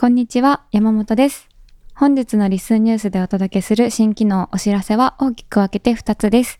[0.00, 1.46] こんにちは、山本です。
[1.94, 6.58] 本日のリスンニュースでお届けする新機能お知らせは大きく分けて2つです。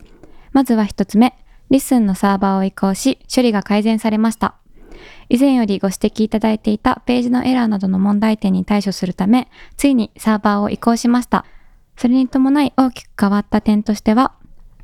[0.53, 1.35] まずは1つ目、
[1.71, 4.57] リスンのサーバーを移行し、処理が改善されました。
[5.31, 9.49] 以前よりご指摘いただいていたページのエラーなどの問題点に対処するため、
[9.79, 11.47] ついにサーバーを移行しました。
[11.97, 14.35] それに伴い大きく変わった点としては、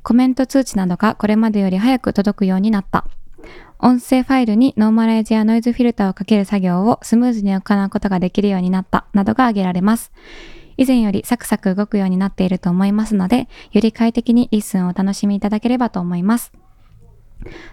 [0.03, 3.05] コメント通知などがこれまでより早く届くようになった。
[3.79, 10.13] 音声ファイルにノーマライズやノイズフィルターをかける作業をスムーズに行うことができるようになったなどが挙げられます。
[10.79, 16.53] 以前よりサクサク動くようになっていると思いますので、より快適に LISTEN をお楽しみいただければと思います。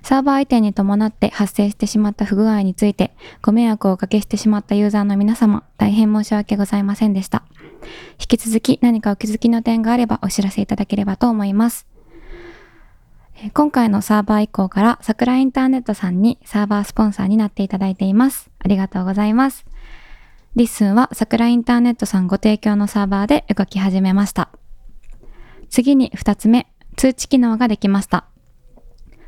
[0.02, 7.44] サーバー移転に伴って発生してしまった不具合について、ご迷惑をおかけしてしまったユーザーの皆様、大変申し訳ございませんでした。
[8.20, 11.88] 引き続き何かお気づきの点があればお知らせいただければと思います。
[13.52, 18.50] 今回のサーバー移行からさくらインターネットさんにサーバースポンサーになっていただいています。
[18.60, 19.66] ありがとうございます。
[20.56, 24.50] LISTENはさくらインターネットさんご提供のサーバーで動き始めました。
[25.70, 28.26] 次に2つ目、通知機能ができました。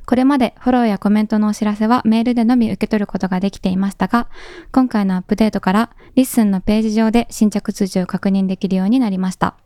[0.06, 4.30] これまでフォローやコメントのお知らせはメールでのみ受け取ることができていましたが、
[4.72, 9.58] 今回のアップデートから LISTENのページ上で新着通知を確認できるようになりました。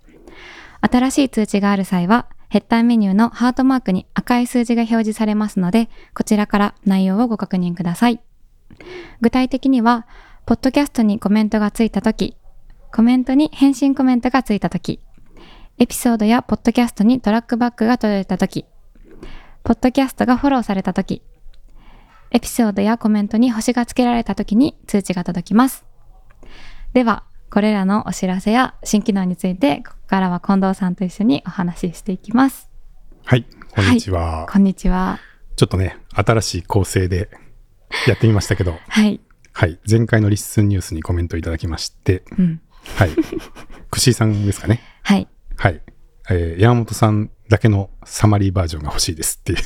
[0.82, 8.20] 新しい通知がある際は、ヘッダーメニューのハートマークに赤い数字が表示されますので、こちらから内容をご確認ください。
[9.22, 10.08] 具体的には、
[10.48, 12.36] ポッドキャストにコメントがついたとき、
[12.92, 15.00] コメントに返信コメントがついたとき、
[15.78, 18.66] エピソードやポッドキャストにトラックバックが届いたとき、
[19.64, 21.22] ポッドキャストがフォローされたとき、
[22.32, 25.86] エピソードやコメントに星がつけられたときに通知が届きます。
[26.94, 32.70] では、これらのお知らせや新機能について、ここからは近藤さんと一緒にお話ししていきます。
[33.26, 34.48] はい、こんにちは。
[34.52, 35.20] こんにちは。
[35.56, 37.30] ちょっとね、新しい構成で
[38.08, 39.20] やってみましたけど、 はい。
[39.52, 42.62] はい、前回のリッスンニュースにコメントいただきまして、うん。
[42.98, 43.10] はい、
[43.90, 44.82] くしーさんですかね。
[45.02, 45.28] はい。
[45.58, 45.82] はい、
[46.30, 49.60] えー山本さんだけのサマリーバージョンが欲しいですっていう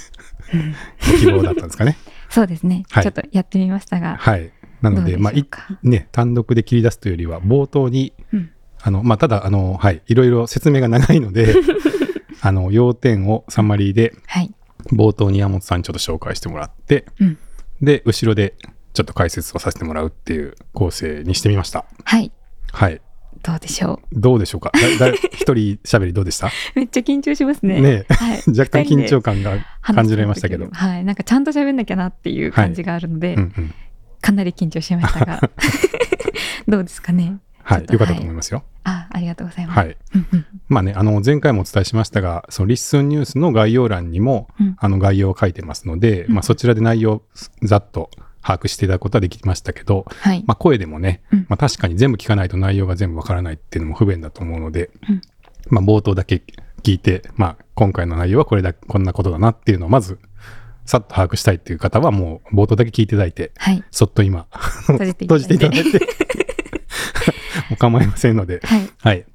[1.11, 1.97] ご希望だったんですかね。
[2.31, 2.85] そうですね。
[2.89, 4.15] はいちょっとやってみましたが。
[4.17, 4.51] はい。
[4.83, 5.33] なので、まあ、
[5.81, 8.49] ね、単独で切り出すというよりは、冒頭に、うん
[8.85, 11.55] あの、まあ、ただ、あの、はい、いろいろ説明が長いので、
[12.41, 14.53] あの、要点をサマリーで、はい。
[14.91, 17.37] 冒頭に山本さんにちょっと紹介してもらって、うん。
[17.81, 18.55] で、後ろで
[18.91, 21.85] ちょっと解説をさせてもらうっていう構成にしてみました。
[22.03, 22.29] はい。
[22.73, 22.99] はい。
[23.41, 24.71] どうでしょどうでしょうか？
[24.99, 26.47] だだ一人喋りどうでした？
[26.47, 26.49] う。
[26.75, 27.79] めっちゃ緊張しますね。
[27.79, 28.41] ねえはい。
[28.59, 30.67] 若干緊張感が話感じられましたけど。
[30.69, 31.05] はい。
[31.05, 33.73] なんかちゃんと喋んなきゃなっていう感じがあるので、うんうん。
[34.23, 35.41] かなり緊張しましたが。
[36.67, 37.37] どうですかね？
[37.61, 37.85] はい。
[37.89, 38.63] よかったと思いますよ。
[38.85, 39.77] あ、ありがとうございます。
[39.77, 39.97] はい。
[40.69, 47.21] まあね、あの、前回もお伝えしましたが、そのリッスンニュースの概要欄にも、うんあの、概要を書いてますので、うんまあ、そちらで内容を
[47.61, 48.09] ざっと
[48.41, 50.43] 把握していただくことはできましたけど、はい。
[50.47, 55.21] まあ、声でもね、うんまあ、確かに全部聞かないと内容が全部わからないっていうのも不便だと思うので、うん
[55.69, 56.43] まあ、冒頭だけ
[56.83, 60.19] 聞いて、まあ、今回の内容はこれだ、こんなことだなっていうのをまず、
[60.85, 63.83] さっと把握したいっていう方は、もう冒頭だけ聞いていただいて、はい。
[63.91, 65.99] そっと今、閉じていただいて閉じていただいて、
[67.69, 68.89] もう構いませんので、はい。
[68.97, 69.25] はい。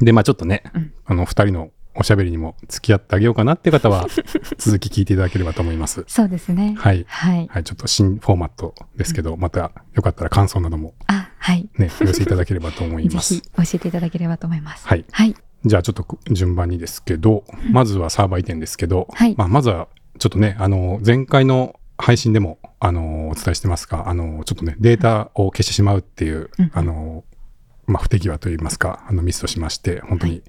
[0.00, 4.06] で、まあちょっとね、うんあの、二人のおしゃべりにも付き合ってあげようかなっていう方は、
[4.58, 6.04] 続き聞いていただければと思います。
[6.06, 6.74] そうですね。
[6.78, 7.04] はい。
[7.08, 7.48] はい。
[7.50, 11.68] はい、ちょっと新フォーマットですけど、またよかったら感想などもあ、はい。
[11.78, 13.42] ね、お寄せいただければと思いぜます ひ。
[13.42, 14.86] 教えていただければと思います。
[14.86, 15.04] はい。
[15.10, 15.34] はい。
[15.64, 27.24] じゃあちょっと順番にですけど、まずはサーバー移転ですけど、はいまあ、まずはちょっとね、あの、前回の配信でも、あの、お伝えしてますが、あの、ちょっとね、データを消してしまうっていう、うんあの、
[27.86, 30.42] まあ、不手際といいますか、あの、ミスをしまして、本当に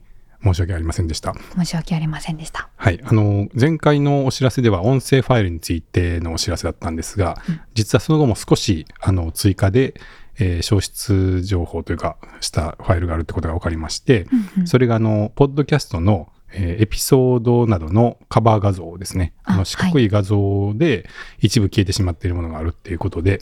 [0.44, 1.34] 申し訳ありませんでした。
[1.56, 2.70] 申し訳ありませんでした。
[2.76, 3.00] はい。
[3.04, 9.94] あの、前回のお知らせでは音声ファイルについてのお知らせだったんですが、うん実はその後も少し、あの、追加で、
[10.40, 19.34] えー消失情報というか、したファイルがあるってことが分かりまして、うんうんそれが、あの、ポッドキャストの、えーエピソードなどのカバー画像ですね。
[19.44, 21.10] ああの四角い画像で
[21.40, 23.42] 一部消えてしまっているものがあるっていうことで、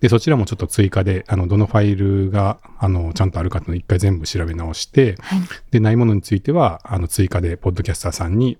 [0.00, 5.40] で、そちらもちょっと追加で、あの、どのファイルが、あの、ちゃんとあるかっていうのを一回全部調べ直して、はい。
[5.70, 8.58] で、ないものについては、あの、追加で、ポッドキャスターさんに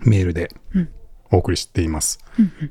[0.00, 0.88] メールでうん
[1.30, 2.18] お送りしています。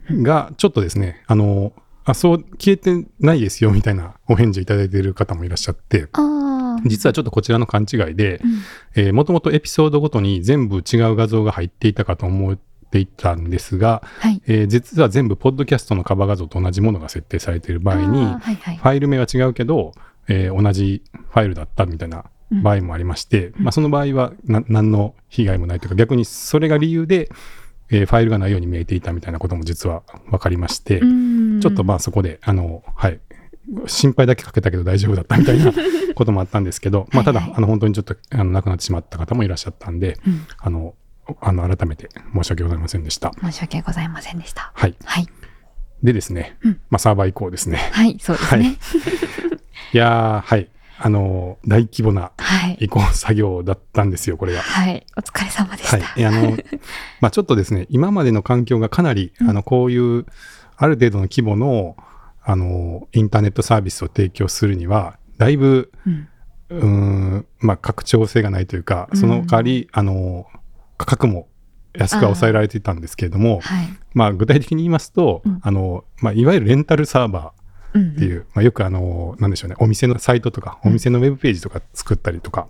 [0.10, 1.74] うんが、ちょっとですね、あの、
[2.04, 6.51] あ、そう、消えてないですよ、みたいなお返事をいただいている方もいらっしゃって、ああ。
[6.86, 8.62] 実はちょっとこちらの勘違いでう、ん
[8.96, 12.58] えー、もともとエピソードごとに全部違う画像が入っていたかと思っ
[12.90, 14.42] ていたんですが、はい。
[14.48, 18.84] えー実は全部ポッドキャストのカバー画像と同じものが設定されている場合に、はいはいフ。
[18.84, 19.94] ァイル名は違うけど、
[20.28, 27.30] えー同じファイルだったみたいな場合もありまして、まあ、その場合はな何の被害もないというか逆にそれが理由で、
[27.90, 33.20] えーファイルがないように見えていたみたいなことも実は分かりまして、うんちょっとまあそこであの、はい、
[33.88, 35.72] 心配だけかけたけど大丈夫だったみたいな
[36.16, 40.96] こともあったんですけど、まあ、ただ、あの、本当にちょっと、あの、亡くなってしまった方もいらっしゃったんで、うんあの、
[41.40, 43.32] あの、改めて申し訳ございませんでした。
[43.42, 44.72] 申し訳ございませんでした。
[44.76, 44.96] はい。
[45.06, 45.28] はい。
[46.04, 47.78] でですね、うんまあ、サーバー移行ですね。
[47.92, 48.78] はい、そうですね。
[49.94, 50.68] いやー、はい。
[51.04, 52.78] あの、大規模なはい。
[52.80, 54.62] 移行作業だったんですよ、これが。
[54.62, 55.06] はい。
[55.18, 55.98] お疲れ様でした。
[55.98, 56.26] はい。
[56.26, 56.58] あの、
[57.22, 60.26] まあちょっとですね、今までの環境がかなり、うんあの、こういう、
[60.78, 61.96] ある程度の規模の、
[62.44, 66.28] あの、インターネットサービスを提供するには、だいぶ、うん。
[67.38, 70.48] ん、まあ、拡張性がないというか、その代わり、あの、
[70.98, 71.48] 価格も
[71.94, 73.88] 安くは抑えられていたんですけれども、はい。
[74.14, 75.60] まあ、具体的に言いますと、うん。
[75.62, 77.44] あの、まあ、いわゆるレンタルサーバー。
[77.46, 77.61] うん
[78.00, 82.68] っていう、まあ、よくあの、なんでしょうね、お店のサイトとか、お店のウェブページとか作ったりとか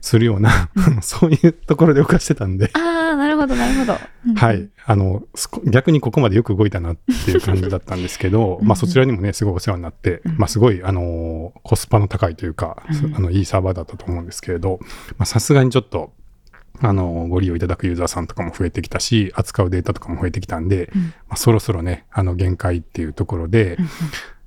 [0.00, 0.70] するような、
[1.02, 3.98] そういうところで動かしてたんで、ああ、なるほど、なるほど。
[4.28, 4.68] うんはい。。
[4.84, 5.22] あの、
[5.66, 10.36] 逆にここまでよく動いたなっていう感じだったんですけど、 うんまあそちらにもね、すごいお世話になって、うん。
[10.38, 13.16] まあすごい、あのーコスパの高いというか、うん。
[13.16, 14.78] あの、いいサーバーだったと思うんですけれど、
[15.18, 16.12] まあさすがにちょっと、
[16.80, 21.02] あのーご利用いただくユーザーさんとかも増えてきたし、扱うデータとかも増えてきたんで、うん。
[21.02, 23.88] まあ、そろそろね、あの、限界っていうところで、うん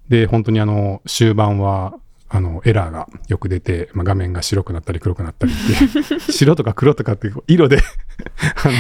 [0.10, 1.96] で、本当にあの、終盤は、
[2.28, 8.74] あの、エラーがよく出て、まあ、画面が白くなったり黒くなったりっていう、 白とか黒とかっていう色であの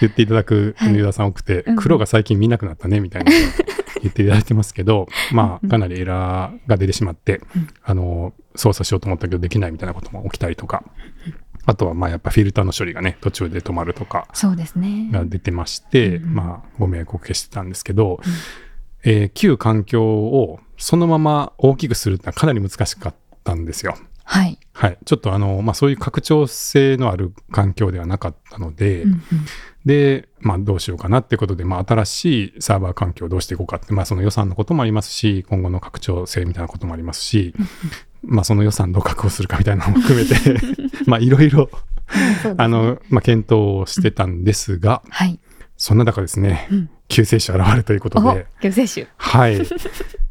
[0.00, 1.76] 言っていただくユーザーさん多くて、うん。
[1.76, 3.32] 黒が最近見なくなったね、みたいな
[4.00, 10.84] 言っていただいてますけど、まあ、うんかなりエラーが出てしまってうん、あの、操作しようと思ったけどできないみたいなことも起きたりとか、
[11.66, 15.08] あとは、まあ、やっぱフィルターの処理がね、途中で止まるとか、そうですね。
[15.10, 18.20] が出てまして、うんまあ、ご迷惑をおかけしてたんですけど、
[19.04, 23.14] えー旧環境をそのまま大きくするってのはかなり難しかっ
[23.44, 23.96] たんですよ。
[24.24, 24.58] はい。
[24.72, 24.98] はい。
[25.04, 29.20] ちょっとあの、まあそういう拡張性のある環境ではなかったので、うんうん
[29.84, 37.54] で、まあどうしようかなってことで、まあ新しいサーバー環境をどうしていこうかって、まあその予算のこともありますし、今後の拡張性みたいなこともありますし、
[38.22, 40.34] まあその予算どう確保するかみたいなのも含めて、
[41.06, 41.68] まあいろいろ、
[42.56, 45.38] あの、まあ検討をしてたんですが、はい。
[45.76, 49.06] そんな中ですね、うん救世主現れるということおで、救世主。
[49.18, 49.60] はい。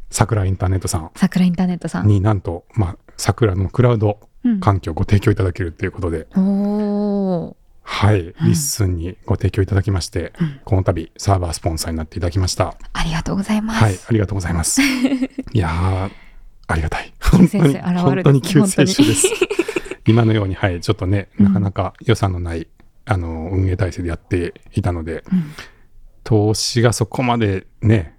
[0.09, 2.05] さくらインターネットささくらインターネットさん。
[2.05, 7.55] んになんと、まあ、さくらのクラウドうん環境をご提供いただけるということで、おー。
[7.83, 8.19] はい。
[8.21, 12.75] うんリッスンにご提供いただきまして、うんこの度サーバースポンサーになっていただきました。
[12.93, 13.83] ありがとうございます。
[13.83, 13.93] はい。
[13.93, 14.81] ありがとうございます。
[14.81, 14.87] い
[15.53, 16.11] やー、
[16.67, 17.13] ありがたい。
[17.21, 19.47] 本当に、現れる本当に救世主です本。
[20.07, 20.81] 今のように、はい。
[20.81, 22.67] ちょっとね、うんなかなか予算のない、
[23.05, 25.51] あの、運営体制でやっていたので、うん
[26.25, 28.17] 投資がそこまでね、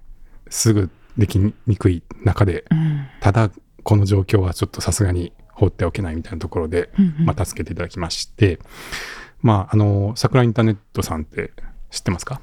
[0.49, 3.49] すぐできにくい中で、うんただ、
[3.81, 8.59] この状況はちょっとさすがに放っておけないみたいなところで、うんうんまあ、助けていただきまして、
[9.41, 11.51] まあ、あの、桜インターネットさんって
[11.89, 12.41] 知ってますか？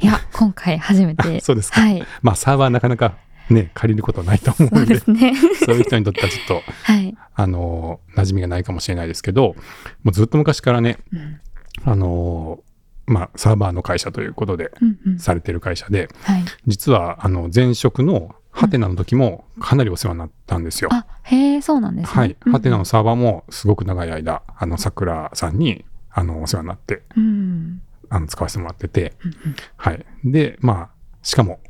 [0.00, 1.38] いや、今回初めて。
[1.38, 2.04] あ そうですかはい。
[2.22, 3.18] まあ、サーバーなかなか
[3.50, 5.34] ね、借りることないと思そううんで、ね。
[5.64, 7.16] そういう人にとってはちょっと、はい。
[7.34, 9.54] あの、馴染みがないかもしれないですけど、
[10.02, 11.40] もうずっと昔からね、うん
[11.84, 12.60] あの、
[13.06, 14.70] まあ、サーバーの会社ということで、
[15.18, 16.44] されてる会社で、はい。
[16.66, 20.90] 実は、あの、前職のハテナの時もかなりお世話になったんですよ。
[20.92, 22.12] あ、へえ、そうなんですね。
[22.12, 22.36] はい。
[22.44, 27.80] うんハテナのサーバーもすごく長い間、あの、桜さんに、あの、お世話になって、うん。
[28.10, 30.04] あの、使わせてもらってて、うんうんはい。
[30.24, 30.88] で、まあ、
[31.22, 31.60] しかも、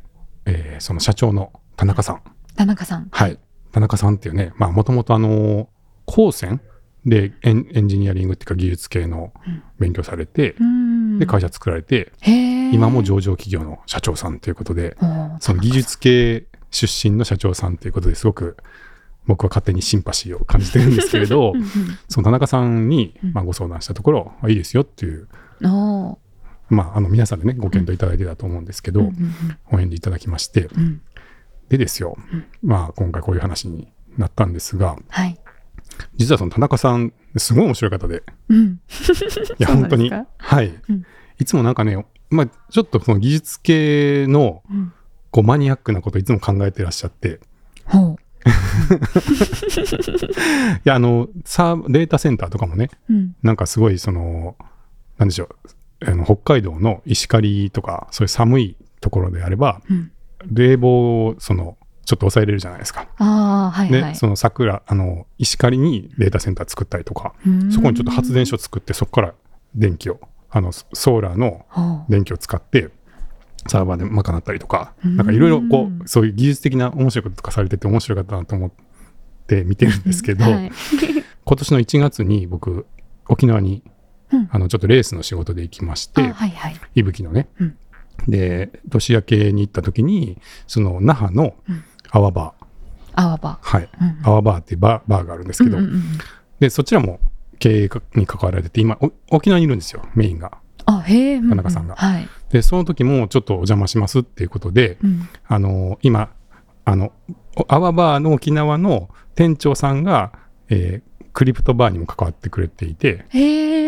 [0.45, 2.21] えーその社長の田中さん。
[2.55, 3.07] 田中さん。
[3.11, 3.37] はい。
[3.71, 5.69] 田中さんっていうね、まあ、もともとあの、
[6.05, 6.59] 高専
[7.09, 9.63] でエンエンジニアリングっていうか技術系のうん。
[9.79, 11.19] 勉強されて、うん。
[11.19, 12.11] で、会社作られて。
[12.73, 14.97] 今も上場企業の社長さんということで、
[15.39, 18.57] その技術系出身の社長さんということですごく、
[19.25, 21.63] 僕は勝手にシンパシーを感じてるんですけれどうん、
[22.07, 25.27] その田中さんにうん、まあ、ご相談したところ、あいいですよっていう、
[25.61, 29.33] まあ、あの皆さんでね、ご検討いただいてたと思うんですけど、うんうん
[29.71, 30.81] お返事いただきまして、うん。
[30.81, 31.01] うん
[31.69, 32.17] でですよ、
[32.63, 33.87] まあ、今回こういう話に
[34.17, 35.39] なったんですが、はい。
[36.15, 38.79] 実はその田中さん、すごい面白い方で、うん。
[39.59, 41.05] いや、本当に、はい、うん
[41.41, 44.91] いつもなんかね、まあ、ちょっとその技術系のうん
[45.31, 47.39] こうマニアックなこといつも考えてらっしゃって、
[47.85, 48.15] ほ
[48.45, 48.49] い
[50.83, 53.13] や、あの、サーデータセンターとかもね、う。
[53.13, 53.35] うん。
[53.43, 54.55] なんかすごいその、
[55.17, 60.11] なんでしょう、あの北海道の石狩とか、そういう寒いところであれば、うん。
[60.49, 61.77] 冷房をその、
[62.09, 63.07] ちょっと抑えれるじゃないですか。
[63.19, 64.15] ああ、はいで、はい。
[64.15, 67.71] その桜、あの、石狩にデータセンター作ったりとか、うん。
[67.71, 69.35] そこにちょっと発電所作って、そこから
[69.75, 72.89] 電気を、あの、ソソーラーの電気を使って、
[73.67, 75.17] サーバーで賄ったりとか、うん。
[75.17, 78.71] なんかいろいろこう、そういう技術的な面白いこととかされてて面白かったなと思っ
[79.45, 80.71] て見てるんですけど、はい。
[81.45, 82.87] 今年の1月に僕、
[83.27, 83.83] 沖縄に、
[84.31, 84.49] うん。
[84.51, 86.75] あの、ちょっとレースの仕事で行きまして、あはいはい。
[86.95, 87.77] いぶきのね、うん。
[88.27, 92.65] で、年明けに行った時に、その那覇のうん泡バー。
[93.15, 93.83] 泡バはい。
[93.83, 93.87] ー。
[94.01, 96.03] うん泡バーっていうバーバーがあるんですけど、うんうんうん
[96.59, 97.19] で、そちらも
[97.59, 100.57] 経営に関わられてて、今、お沖縄にいるんですよ、メインが。
[100.85, 101.39] あ、へえ。
[101.39, 102.27] 田中さんがううはい。
[102.51, 106.29] で、その時もちょっとお邪魔しますっていうことで、うんあの今、
[106.83, 107.13] あの、
[107.55, 110.33] お泡バーの沖縄の店長さんが、
[110.69, 113.23] えークリプトバーにも関わってくれていて。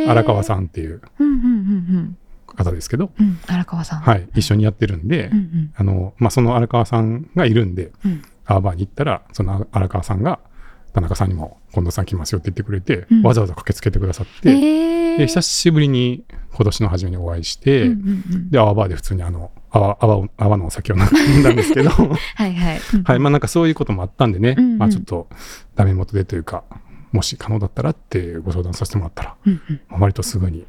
[0.08, 0.44] 荒川ん。
[0.44, 2.18] さんっていううんうんうん
[2.64, 3.26] 方ですけど、うん。
[3.28, 4.00] うん、荒川さん。
[4.02, 10.40] はい、一緒にやってるんで、うんうんあの、まあ、その荒川さんがいるんで、うん泡バーに行ったら、その荒川さんが、
[10.94, 15.18] 田中さんにも近藤さん来ますよって言ってくれて、うんわざわざ駆けつけてくださって、へえ。
[15.18, 19.98] で久しぶりに今年の初めにお会いして、うんうんうんで、泡バーで普通にあの、泡
[20.38, 21.04] 泡のお酒を飲
[21.40, 21.90] んだんですけど、
[22.36, 22.80] はいはい。
[23.06, 25.28] はい、まあなんかそういうこともあったんでね、うんうんまあちょっと
[25.76, 26.64] ダメ元でというか、
[27.12, 29.82] もし可能だったらってご相談させてもらったら、うんうん。
[29.90, 30.66] まあ割とすぐに、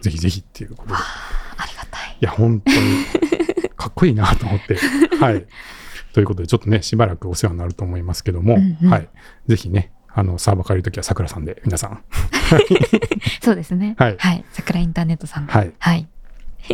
[0.00, 2.16] ぜひぜひっていうことで、いありがたい。
[2.20, 2.78] や、本当に
[3.76, 4.76] かっこいいなと思って、
[5.20, 5.46] はい。
[6.12, 9.08] ということで、ちょっとね、しばらくお世話になると思いますけども、うんうんはい。
[9.46, 12.02] ぜひね、あの、サーバー借りるときはさくらさんで、皆さん、
[13.42, 13.94] そうですね。
[13.98, 14.44] はいはい。
[14.52, 15.52] 桜インターネットさんで。
[15.52, 16.08] はいはい。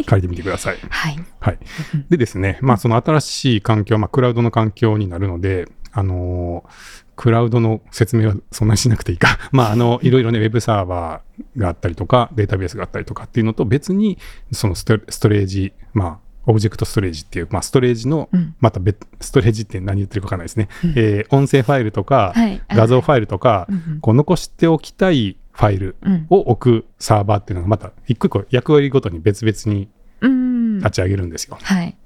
[0.04, 0.78] 借りてみてください。
[0.88, 1.25] はい。
[1.38, 1.59] はい
[1.95, 2.06] うん。
[2.09, 9.38] でですね、まあ、その新しい環境、まあ、クラウドの環境になるので、あのークラウドの説明はそんなにしなくていいか。
[9.52, 14.18] まあ、あの、いろいろね、ウェブサーバーがあったりとか、データベースがあったりとかっていうのと別に、
[14.52, 16.18] そのストレージ、まあ、
[16.49, 20.68] オブジェクトストレージっていう、まあ、ストレージのうん、また別、ストレージって何言ってるかわかんないですね。
[20.85, 22.61] うんえー音声ファイルとか、はい。
[22.68, 26.26] 画像ファイルとかう、んこう残しておきたいファイルうん。
[26.30, 29.88] を置くサーバーっていうのがまた一個一個役割ごとに別々に
[30.20, 30.78] うん。
[30.78, 31.58] 立ち上げるんですよ。
[31.61, 31.96] はい。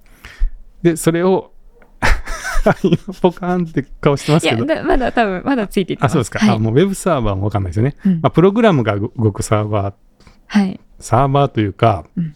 [0.82, 1.52] で、それを、今、
[3.20, 4.66] ポカーンって顔してますいや、けど。
[4.66, 6.12] だまだ多分、まだついていってまあ、す。
[6.12, 6.38] そうですか。
[6.38, 7.96] はいあもうウェブサーバーもわかんないですよね。
[8.04, 9.94] うんまあ、プログラムが動くサーバー、
[10.46, 10.80] はい。
[10.98, 12.34] サーバーというか、うん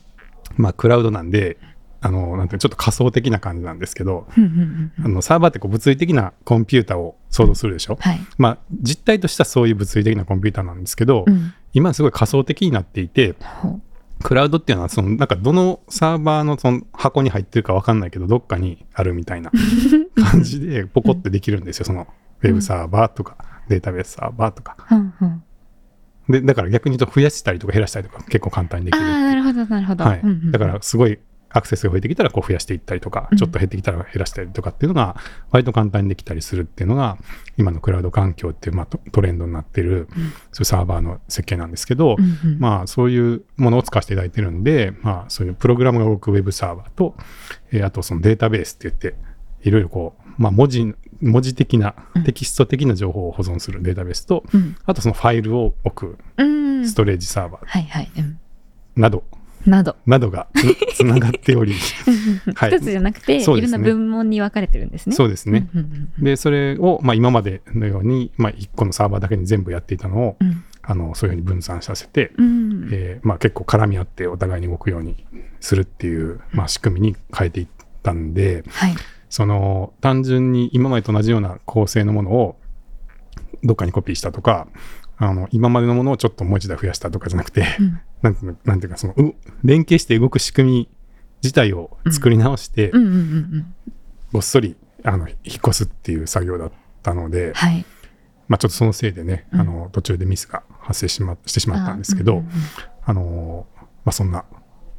[0.57, 1.59] まあ、クラウドなんで、
[2.01, 4.27] あの、なんていうのちょっと仮想的な感じなんですけど、
[5.03, 7.97] あの、サーバーってこう物理的なコンピューターを想像するでしょ。
[7.99, 8.21] はい。
[8.37, 11.55] まあ、実態としてはそういう物理的なコンピューターなんですけど、うん。
[11.73, 13.81] 今すごい仮想的になっていて、ほ
[14.23, 19.51] クラウドっていうのは、その、なんかどのサーバーのその箱に入ってるかわかんないけど、どっかにあるみたいな
[20.31, 21.85] 感じで、ポコってできるんですよ。
[21.85, 22.07] その、
[22.43, 23.37] ウェブサーバーとか、
[23.69, 24.77] データベースサーバーとか。
[24.91, 25.43] ううんうん
[26.27, 29.07] で、だから逆に言うと増やしたりとか減らしたりとか結構簡単にできああ、る。
[29.25, 30.05] なるほど、なるほど。
[30.05, 30.51] はいうんうん。
[30.53, 31.19] だからすごい
[31.55, 35.17] アクセスが増えてきたらこう増やしていったりとかうん、ちょっと減ってきたら減らしたりとかっていうのが
[35.51, 37.17] 割と簡単にできたりするっていうのが
[37.57, 40.33] 今のクラウド環境っていうまあトトレンドになってるうん。
[40.53, 42.17] そういうサーバーの設計なんですけど
[42.59, 47.15] まあそういうものを使わせていただいてるんで、まあそういうプログラムが動くウェブサーバーと、
[47.71, 49.15] えーあとそのデータベースって言って、
[49.63, 54.77] いろいろこう、まあ文字、文字的なうん、テキスト的な情報を保存するデータベースと、うん。
[54.85, 56.89] あとそのファイルを置くうん。
[56.89, 58.11] ストレージサーバーはいはい。
[59.67, 60.31] うんなど、など。
[60.31, 61.75] がつ つながっており、
[62.55, 65.15] はい一つじゃなくて、いろんな分門に分かれてるんですね。
[65.15, 65.69] そうですね。
[66.19, 75.25] で、それを、まあ今までのように、まあ1個のサーバーだけに全部やっていたのを、うんあの、そういうふうに分散させて、うんえーまあ、結構絡み合ってお互いに動くように
[75.61, 77.69] するっていう、まあ、仕組みに変えていっ
[78.03, 78.95] たんで、はい。
[79.31, 82.57] その単純に今までと同じような構成のものを
[83.65, 84.69] どっかにコピーしたとか
[85.17, 90.89] あの今までのものをちょっともう一台増やしたとかじゃなくて、うんなんていうのなんていうかそのう連携して動く仕組み
[91.43, 92.91] 自体を作り直して。
[94.33, 97.85] ごっそりあの引っ越すっていう作業だったので、はい。
[98.49, 102.53] まあ、ちょっとそのせいでね、うんあの途中でミスが発生しましてしまったんですけど、あうんうんうん
[103.05, 103.67] あの
[104.05, 104.45] まあ、そんな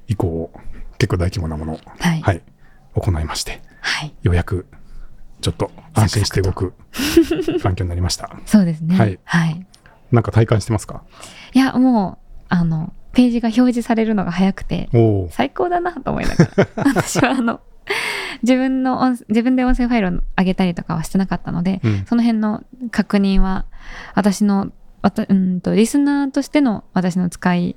[0.08, 0.52] 移行を
[0.98, 2.22] 結構大規模なものを、はい。
[2.22, 2.42] はい、
[2.94, 4.14] 行いましてはい。
[4.24, 4.68] ようやく
[5.42, 6.74] ちょっと安心して動く
[7.62, 8.96] 環境になりました そうですね。
[8.98, 9.68] はいはい。
[10.12, 11.04] なんか体感してますか？
[11.54, 14.90] いや、もう、あの、ページが表示されるのが早くて、
[15.32, 16.68] 最高だなと思いながら。
[16.96, 17.62] 私はあの
[18.42, 22.06] 自分の音自分で音声ファイルを上げたりとかはしてなかったので、うん。
[22.06, 23.66] その辺の確認は
[24.16, 24.72] 私の
[25.02, 27.76] わたうんとリスナーとしての私の使い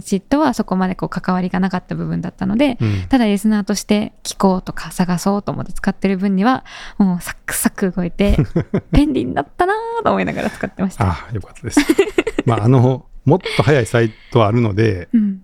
[0.00, 3.06] 道とはそこまでこう関わりがなかった部分だったので、うん。
[3.08, 6.64] ただリスナーとして聞こうとか探そうと思って使ってる分には
[6.98, 8.36] もうサクサク動いて
[8.90, 11.10] 便利になったなと思いながら使ってました。
[11.10, 11.80] あよかったです。
[12.44, 15.40] まああのもっと早いサイトはあるのでうん。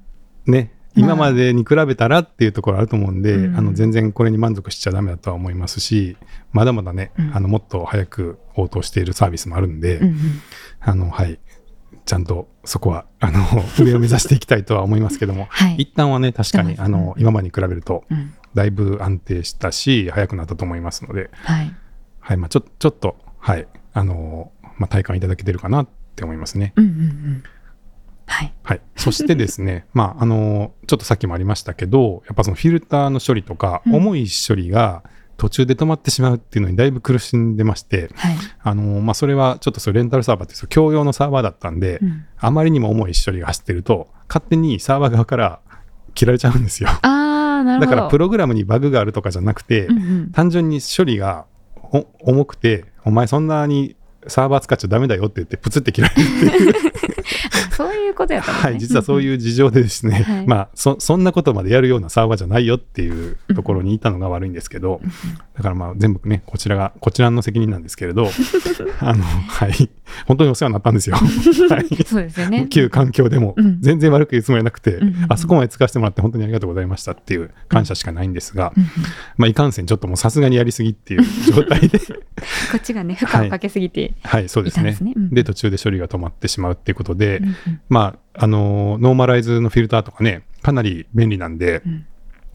[0.47, 3.57] ねまあ今までに比べたらっていうところあると思うんで、うん。
[3.57, 6.17] あの全然これに満足しちゃダメだとは思いますし
[6.53, 7.37] まだまだね、うん。
[7.37, 10.17] あのもっと早く応答しているサービスもあるんで、うんうん。
[10.81, 11.39] あのはい
[12.11, 13.39] ちゃんとそこはあの
[13.79, 15.77] 上を目指していきたいとは思いますけどもはい。
[15.77, 18.33] 一旦はね確かにうんあの今までに比べるとうん。
[18.53, 21.73] だいぶ安定したし早くなったと思いますので、はい。
[22.19, 26.73] はいまあ、ちょちょっと、はいあのまあ、体感いただけてるかなって思いますね。
[26.75, 27.43] うんうんうん。
[28.27, 28.53] はい。
[28.65, 33.95] はい、そしてですね、 まあ、あのちょっとさっきもありましたけどやっぱそのフィルターの処理とか、うん。
[33.95, 35.05] 重い処理が
[35.41, 38.37] 途中で止まってしまうっていうのにだいぶ苦しんでまして、はい。
[38.63, 45.61] あのまあ、それはちょっとそれレンタルサーバーって共用のサーバーだったんで、うんあまりにも重い処理が走ってると勝手にサーバー側から
[46.15, 47.91] 切られちゃうんですよああ、なるほど。
[47.91, 56.75] だからプログラムにバグがあるとかじゃなくて、うんうん単純に処理がお重くてお前そんなにサーバー使っちゃダメだよって言ってプツって切られるっていう
[57.81, 58.71] そういうことやったんですね。
[58.73, 60.47] はい、実はそういう事情でですね、はい。
[60.47, 65.01] まあそそんなことまでやるようなサーバーじゃないよっていうところにいたのが悪いんですけど、
[65.55, 68.29] だからまあ全部ねこちらがこちらの責任なんですけれど
[69.01, 69.91] あのはい。
[70.27, 71.17] 本当にお世話になったんですよ、
[71.71, 72.67] はい、そうですよね。
[72.69, 73.55] 旧環境でも。
[73.57, 73.81] うん。
[73.81, 78.73] 全然悪く言うつもりはなくて、あそこまで使わせてもらって本当にありがとうございましたっていう感謝しかないんですが、
[79.37, 81.23] まあいかんせんちょっともうさすがにやりすぎっていう
[81.53, 81.99] 状態で
[82.73, 84.15] こっちがね、負荷をかけすぎて。
[84.23, 84.49] はい。
[84.49, 84.83] そうですね。
[84.83, 85.13] いたんですね。
[85.17, 87.41] うんで途中で処理が止まってしまうっていうことで、
[87.89, 92.07] まあ、あのノーマライズのフィルターとかね、かなり便利なんで、うん。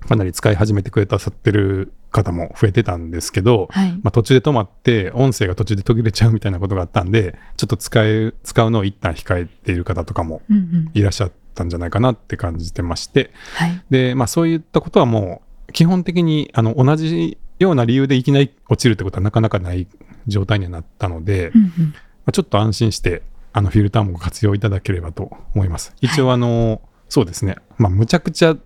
[0.08, 3.92] かなり使い始めてくれたさってる方も増えてたんですけど、はい。
[4.04, 10.92] まあ、途中で止まって、音声が途中で途切れちゃうみたいなことがあったんで、ちょっと使え使うのを一旦控えている方とかもうんうん。
[10.94, 13.84] いらっしゃったんじゃないかなって感じてまして、はい。
[13.90, 19.88] で、まあ、そういったことはもう、基本的にあの同じような理由でいきなり落ちるってことはなかなかない
[20.28, 21.70] 状態にはなったので、うんうん。
[21.88, 21.94] ま
[22.28, 23.24] あ、ちょっと安心して、
[23.58, 25.96] あのフィルターもご活用いただければと思います。
[26.02, 28.58] 一応、あの、そうですね、まあ、むちゃくちゃ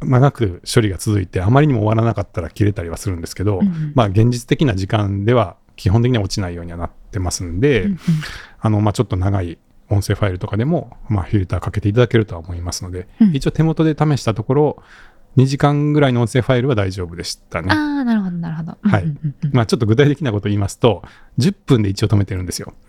[0.00, 3.92] 長く処理が続いて、あまりにも終わらなかったら切れたりはするんですけど、うんうん。
[3.96, 7.98] まあ、現実的な時間では基本的には落ちないようにはなってますんで、うんうん。
[8.60, 9.58] あの、まあ、ちょっと長い
[9.90, 13.34] 音声ファイルとかでも、まあ、フィルターかけていただけるとは思いますので、うん。
[13.34, 14.82] 一応手元で試したところ、
[15.38, 17.72] 2時間ぐらいの音声ファイルは大丈夫でしたね。
[17.72, 18.78] ああ、なるほど、なるほど。
[18.80, 19.04] はい。
[19.52, 21.02] まあ、ちょっと具体的なことを言いますと、
[21.38, 22.87] 10分で一応止めてるんですよ、うん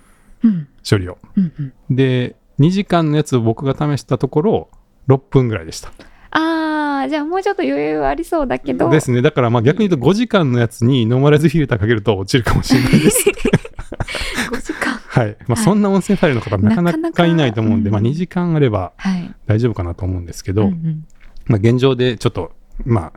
[0.90, 1.18] 処理を。
[1.36, 4.70] うんうんで、2時間のやつを僕が試したところ、
[5.08, 5.92] 6分ぐらいでした。
[6.32, 8.90] ああ、じゃあもうちょっと余裕ありそうだけど。
[8.90, 9.22] ですね。
[9.22, 13.30] だからまあ逆に言うと5時間のやつにノーマライズフィルターかけると落ちるかもしれないです。
[14.52, 14.94] 5時間。
[15.08, 15.38] はい。
[15.48, 19.34] まあはいそんな音声ファイルの方なかなかいないと思うんで、うんまあ2時間あればはい。
[19.48, 21.06] 大丈夫かなと思うんですけど、うんうん
[21.48, 22.52] まあ現状でちょっと、
[22.86, 23.14] まあ、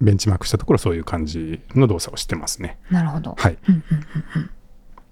[0.00, 2.78] ベンチマークしたところそういう感じの動作をしてますね。
[2.90, 3.34] なるほど。
[3.36, 3.58] はい。
[3.68, 4.50] うんうんうんうん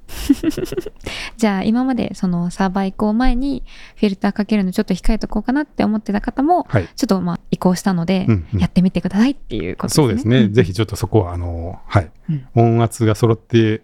[1.37, 3.63] じゃあ今までそのサーバー移行前に
[3.97, 6.89] フィルターかけるのちょっと控えとこうかなって思ってた方もはい。
[6.95, 10.05] ちょっとまあ移行したのでうんうんやってみてくださいっていうことですね。
[10.05, 10.47] そうですね。
[10.49, 12.11] んぜひちょっとそこは、あの、はい。
[12.31, 13.83] うん音圧が揃って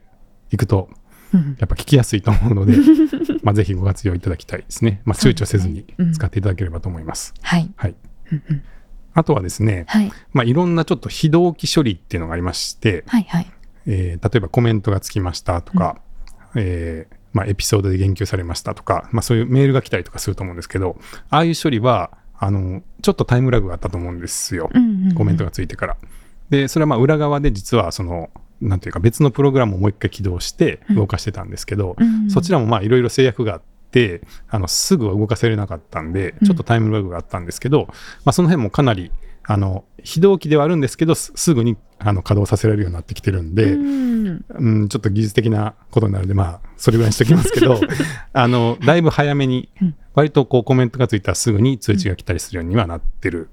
[0.51, 0.89] いくと、
[1.33, 2.75] うんやっぱ聞きやすいと思うので、
[3.43, 5.01] まあぜひご活用いただきたいですね。
[5.05, 7.35] まあ躊躇せずに使っていただければと思います。
[7.43, 7.71] はい。
[7.77, 7.95] はい。
[8.33, 8.63] うんうん
[9.13, 10.13] あとはですね、はい。
[10.33, 13.51] まあいろんなちょっと非同期処理っていうのがありまして、はいはい。
[13.87, 15.97] えー例えばコメントがつきましたとか、
[16.57, 20.97] えーまあ、エピソードで言及されましたとか、まあ、そういうメールが来たりとかすると思うんですけど、
[21.31, 24.71] ああいう処理は、あの、ちょっとタイムラグがあったと思うんですよ。
[25.15, 25.97] コメントがついてから。
[26.49, 31.97] で、それはまあ裏側で実はその、なんていうか別のプログラムをもう一回起動して動かしてたんですけど、
[32.29, 37.87] そちらもまあいろいろ制約があって、あの、すぐは動かせれなかったんで、ちょっとタイムラグがあったんですけど、
[38.25, 39.13] まあその辺もかなり、
[39.45, 47.79] あの、非同期ではあるんですけど、すすぐにあの稼働させられるようになってきてるんで、うんうん、ちょっと技術的なことになるんで、まあ、それぐらいにしときますけど、
[48.33, 53.49] あの、だいぶ早めにうん、割とこうコメントがついたらすぐに通知が来たりするようにはなってる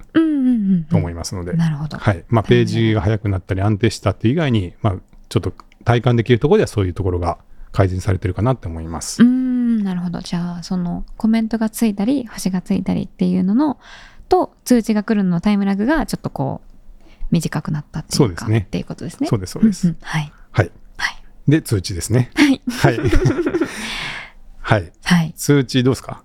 [0.90, 1.98] と思いますので、なるほど。
[1.98, 2.24] はい。
[2.30, 4.96] まあ、ページが早くなったり安定したって以外に、まあ、
[5.30, 7.38] ちょっと体感できるところではそういうところが
[7.72, 9.22] 改善されてるかなって思います。
[9.22, 13.78] うーんなるほどじゃあそのコメントがついたり星がついたりっていうのの
[14.30, 16.67] と通知が来るののタイムラグがちょっとこう
[17.32, 19.28] 短くなったっていうかそうですねっていうことですね。
[19.28, 19.88] そうです、そうです。
[19.88, 20.72] んんはいはい。
[20.98, 22.32] はいで、通知ですね。
[22.36, 23.00] はい はい。
[24.60, 24.92] はい。
[25.04, 26.24] はい通知どうですか？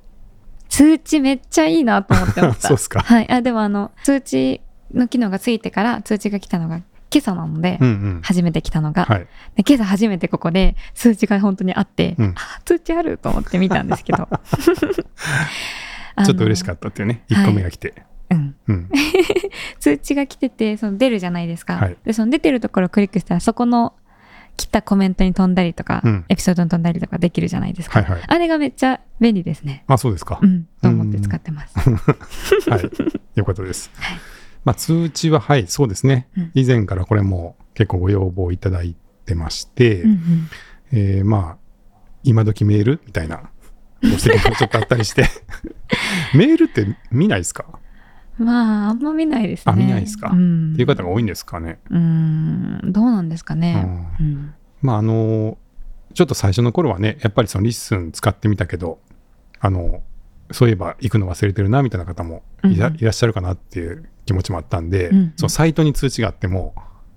[0.68, 2.68] 通知めっちゃいいなと思ってました。
[2.68, 4.60] そうっすかはいあでもあの通知
[4.94, 6.76] の機能がついてから通知が来たのが
[7.14, 8.20] 今朝なので、うんうん。
[8.22, 9.26] 初めて来たのが、はい。
[9.56, 14.28] で今朝初めてここで通知が本当にあって、うんあ通知あると思って見たんですけど
[16.24, 17.90] ちょっと嬉しかっったっていうね、1個目が来て。
[17.90, 18.90] た、うん、うん。
[19.80, 21.96] 通知が来ててその出るじゃないですか、はい。
[22.04, 23.94] でその出てるところをクリックしたらそこの
[24.56, 26.24] 来たコメントに飛んだりとか、うん。
[26.28, 28.22] エピソードに飛んだりとかできるじゃないですか、はいはい。
[28.26, 29.84] あれがめっちゃ便利ですね。
[29.86, 30.38] あ、そうですか。
[30.42, 30.66] うん。
[30.80, 31.78] と思って使ってます、
[32.70, 32.90] はい。
[33.34, 33.90] よかったです。
[33.94, 34.18] はい。
[34.64, 36.28] まあ、通知は、はい、そうですね。
[36.36, 36.50] うん。
[36.54, 40.18] 以前からこれも結構ご要望いただいてまして、うんうん。
[40.92, 43.50] えーまあ、今時メールみたいな
[44.02, 45.28] ご指摘もちょっとあったりして、
[46.34, 47.64] メールって見ないですか、
[48.38, 50.30] まああんま見ないですねあ見ないですか？
[50.30, 51.78] うん、っていう方が多いんですかね。
[51.90, 53.84] うんどうなんですかね、
[54.20, 55.58] うんまあ、あの、
[56.14, 58.98] ちょっと最初の頃はね、やっぱりその LISTEN使ってみたけど、
[59.60, 60.02] あの、
[60.50, 66.74] そういえば行くの忘れてるなみたいな方もいら,、うんうんいらっしゃるかなっていう気持ちもあったんで、うんうんそのサイトに通知があっても、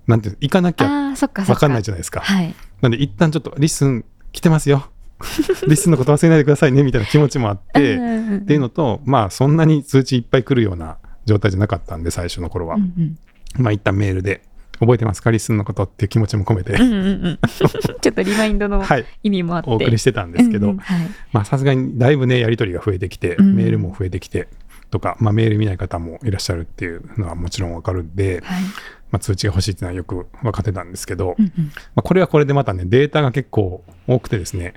[0.08, 1.14] なんていうの行かなきゃ。
[1.16, 2.20] 分かんないじゃないですか。
[2.22, 2.54] はい。
[2.82, 4.86] なんで一旦ちょっと LISTEN来てますよ。
[5.68, 12.76] LISTENのこと忘れないでくださいねみたいな気持ちもあって、っていうのと、まあそんなに通知いっぱい来るような状態じゃなかったんで、最初の頃は。
[12.76, 13.18] うんうん
[13.58, 14.42] まあ一旦メールで、
[14.80, 19.70] 覚えてますか LISTENのことっていう気持ちも込めて、うんうんうん ちょっとリマインドのはい、意味もあって。
[19.70, 21.08] お送りしてたんですけど、うんうんはい。
[21.32, 24.48] まあさすがにだいぶね、やり取りが増えてきて、うんメールも増えてきて、
[24.92, 28.64] とか、まあメール見ない方もいらっしゃるっていうのはもちろんわかるんで、はい。
[29.12, 34.74] まあ通知が欲しいっていうのはよく分かってたんですけど、うんうんまあこれはこれでまたね、データが結構多くてですね。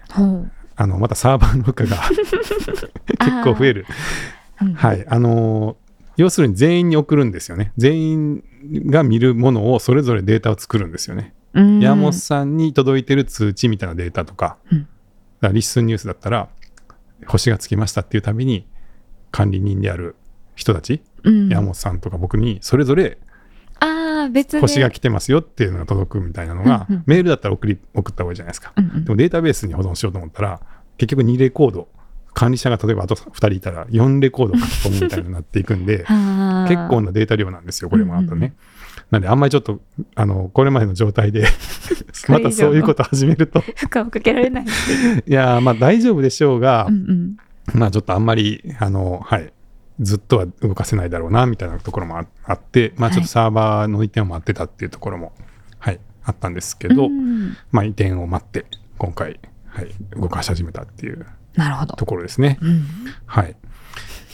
[0.77, 1.97] あの、またサーバーの負荷が
[3.19, 3.87] 結構増える。
[4.63, 5.05] うんはい。
[5.09, 5.88] あのー
[6.19, 7.73] 要するに全員に送るんですよね。
[7.77, 8.45] 全員
[8.87, 11.33] が見るものをそれぞれデータを作るんですよね。
[11.55, 14.89] うん山本さんに届いてる通知みたいなデータとか、うんだか
[15.49, 16.49] らリッスンニュースだったら、
[17.29, 18.67] 星がつきましたっていうたびに、
[19.31, 20.17] 管理人である
[20.57, 23.19] 人たち、うん山本さんとか僕に、それぞれ
[23.79, 24.61] ああ、別で。
[24.61, 28.73] 星が来てますよっていうのが届くみたいなのが、うんうんメールだったら送り送った方がいいじゃないですか。
[28.77, 30.61] うんうんでもデータベースに保存しようと思ったら、
[30.97, 31.89] 結局2レコード、
[32.39, 38.55] 管理者が例えばあと2人いたら4レコード書き込むみたいになっていくんで、は あ結構なデータ量なんですよ、これもあとうんうんね。
[39.11, 39.81] なんで、あんまりちょっと、
[40.15, 41.47] あの、これまでの状態で
[42.29, 47.79] またそういうこと始めると、 負荷をかけられないいやー、まあ大丈夫でしょうがう、んうん。
[47.79, 49.53] まあちょっとあんまり、あの、はい、
[49.99, 55.33] ずっとは動かせないだろうな、みたいなところもああって、まあちょっとサーバーの移転を待ってたっていうところも、
[55.81, 57.57] はい、あったんですけど、うん。
[57.73, 61.27] まあ移転を待って、今回、はい、動かし始めたっていう
[61.59, 61.97] なるほど。
[61.97, 62.59] ところですね。
[62.63, 62.87] うん
[63.27, 63.57] はい。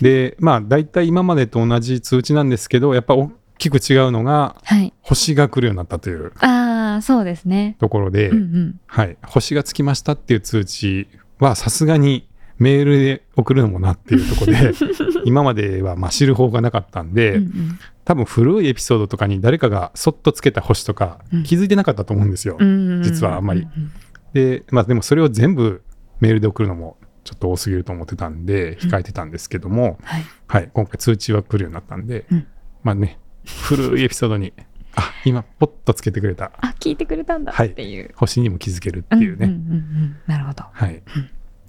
[0.01, 4.93] で、まあ大体今までと同じ通知なんですけど、やっぱ大きく違うのが、はい。
[5.01, 7.77] 星が来るようになったというああ、そうですね。
[7.81, 8.81] ところで、うんうん。
[8.87, 11.09] はい、星がつきましたっていう通知
[11.39, 14.73] はさすがにメールで送るのもなっていうところで
[15.25, 22.59] 今まではまあ知る方がなかったんで、うんうん多分古いエピソードとかに誰かがそっとつけた星とかうん気づいてなかったと思うんですよ。
[22.61, 23.91] うん実はあんまりうん
[24.35, 25.81] でまあでもそれを全部
[26.21, 30.25] メールで送るのもちょっと多すぎると思ってたんで控えてたんですけども、はい。
[30.47, 32.47] はい、今回通知は来るようになったんで、うん
[32.83, 33.19] まあね
[33.67, 34.53] 古いエピソードに
[34.95, 38.13] あ今ポッとつけてくれたあ、聞いてくれたんだはいっていう。
[38.15, 39.47] 星にも気づけるっていうね。
[39.47, 40.65] んんうんうんなるほど。
[40.71, 41.03] はい、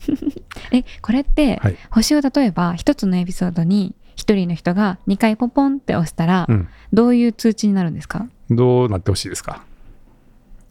[0.71, 8.27] え、これって、はい星を例えば一つのエピソードに一人の人が2回ポポンって押したら、うん、どういう通知になるんですか？
[8.49, 9.63] どうなってほしいですか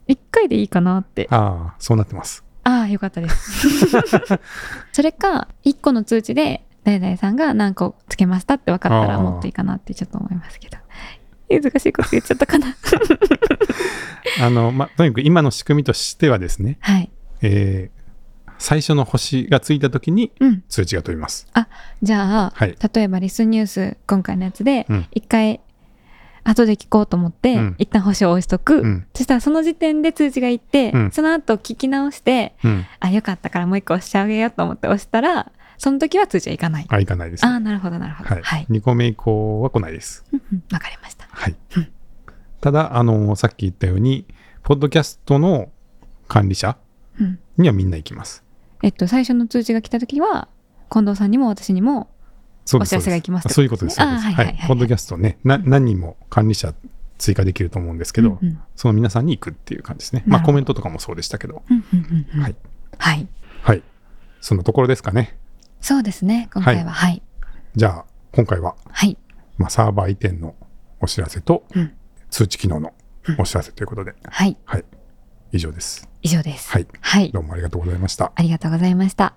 [0.07, 1.27] ?1 回でいいかなって。
[1.31, 2.44] ああ、そうなってます。
[2.65, 3.87] ああ、よかったです。
[4.91, 10.77] それか、1個の通知で、誰々さんが何個つけましたって分かったらもっといいかなってちょっと思いますけど。
[11.49, 12.75] 難しいこと言っちゃったかな。
[14.41, 17.09] あの、ま、とにかく今の仕組みとしてはですね、はい。
[17.41, 18.05] えー
[18.57, 20.63] 最初の星がついた時にうん。
[20.69, 21.45] 通知が飛びます。
[22.01, 25.59] じゃあ、はい例えばリスニュース、今回のやつでうん、一回、
[26.45, 28.79] 後で聞こうと思って、うん一旦星を押しとく。
[28.81, 29.05] うん。
[29.13, 32.85] そしたらその時点で通知がいって、うんその後聞き直して、うん。
[32.99, 36.85] あ、よかったからもう一個押しちゃうよと思って押したら、その時は通知はいかない。
[36.87, 38.29] あ、いかないです、ああ、なるほど、なるほど。
[38.29, 38.43] はい。
[38.43, 38.67] はい。
[38.69, 40.23] 2個目以降は来ないです。
[40.71, 41.27] わかりました。
[41.29, 41.87] はいうん。
[42.61, 44.25] ただ、あの、さっき言ったように、
[44.63, 45.69] ポッドキャストの
[46.27, 46.77] 管理者
[47.19, 47.39] うん。
[47.57, 48.43] にはみんな行きます。
[48.83, 50.47] えっと、最初の通知が来た時は、
[50.91, 52.09] 近藤さんにも私にも、
[52.73, 53.99] お知らせが行きますそういうことです。
[53.99, 56.73] はいポッドキャストね、な何人も管理者
[57.17, 60.23] 追加できると思うんですけど、うんうんその皆さんに行くっていう感じですね。
[60.25, 61.63] まあコメントとかもそうでしたけど。
[62.41, 62.55] はい。
[62.97, 63.27] はい。
[63.61, 63.83] はい。
[64.41, 65.37] そんなところですかね。
[65.81, 66.91] そうですね、今回は。
[66.91, 67.21] はい。
[67.75, 69.17] じゃあ、今回は、はい。
[69.57, 70.55] まあ、サーバー移転の
[70.99, 71.93] お知らせと、うん
[72.31, 72.93] 通知機能の
[73.39, 74.57] お知らせということで、はい。
[74.65, 74.85] はい。
[75.53, 76.09] 以上です。
[76.21, 76.69] 以上です。
[76.69, 76.87] はい。
[76.99, 77.31] はい。
[77.31, 78.33] どうもありがとうございました。
[78.35, 79.35] ありがとうございました。